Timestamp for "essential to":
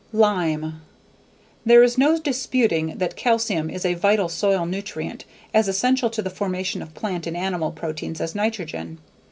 5.67-6.23